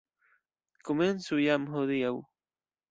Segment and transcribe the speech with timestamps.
[0.89, 2.15] Komencu jam hodiaŭ!